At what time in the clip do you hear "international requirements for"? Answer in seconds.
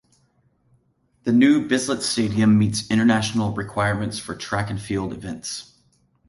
2.89-4.33